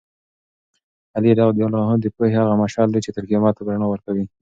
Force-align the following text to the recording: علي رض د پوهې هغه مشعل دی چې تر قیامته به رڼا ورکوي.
علي 1.15 1.31
رض 1.39 1.55
د 2.01 2.05
پوهې 2.15 2.35
هغه 2.41 2.53
مشعل 2.63 2.89
دی 2.91 2.99
چې 3.05 3.11
تر 3.15 3.23
قیامته 3.29 3.61
به 3.63 3.69
رڼا 3.75 3.87
ورکوي. 3.89 4.25